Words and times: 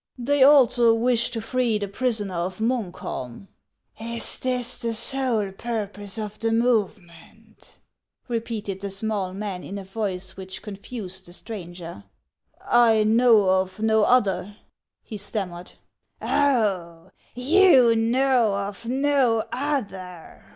"They 0.31 0.41
also 0.41 0.95
wish 0.95 1.29
to 1.29 1.39
free 1.39 1.77
the 1.77 1.87
prisoner 1.87 2.33
of 2.33 2.57
Munkholm."" 2.57 3.49
Is 4.15 4.39
this 4.39 4.75
the 4.77 4.95
sole 4.95 5.51
purpose 5.51 6.17
of 6.17 6.39
the 6.39 6.51
movement?" 6.51 7.77
repeated 8.27 8.79
the 8.81 8.89
small 8.89 9.31
man 9.31 9.63
in 9.63 9.77
a 9.77 9.83
voice 9.83 10.35
which 10.35 10.63
confused 10.63 11.27
the 11.27 11.33
.stranger." 11.33 12.05
I 12.87 13.03
know 13.03 13.47
of 13.47 13.79
no 13.79 14.01
other," 14.03 14.55
he 15.03 15.17
stammered." 15.17 15.73
Oh, 16.19 17.11
you 17.35 17.95
know 17.95 18.55
of 18.57 18.87
no 18.87 19.43
other 19.51 20.45